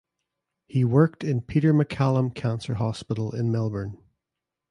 [0.65, 3.99] He worked in Peter Maccallum Cancer Hospital in Melbourne.